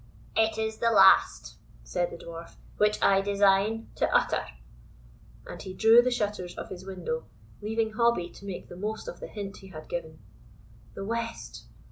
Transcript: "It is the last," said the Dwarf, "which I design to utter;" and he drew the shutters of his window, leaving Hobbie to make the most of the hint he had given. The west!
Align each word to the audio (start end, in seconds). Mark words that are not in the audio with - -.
"It 0.35 0.57
is 0.57 0.79
the 0.79 0.89
last," 0.89 1.57
said 1.83 2.09
the 2.09 2.17
Dwarf, 2.17 2.55
"which 2.77 2.97
I 3.03 3.21
design 3.21 3.91
to 3.97 4.09
utter;" 4.11 4.45
and 5.45 5.61
he 5.61 5.75
drew 5.75 6.01
the 6.01 6.09
shutters 6.09 6.57
of 6.57 6.69
his 6.69 6.83
window, 6.83 7.25
leaving 7.61 7.91
Hobbie 7.93 8.31
to 8.31 8.45
make 8.47 8.67
the 8.67 8.75
most 8.75 9.07
of 9.07 9.19
the 9.19 9.27
hint 9.27 9.57
he 9.57 9.67
had 9.67 9.87
given. 9.87 10.17
The 10.95 11.05
west! 11.05 11.65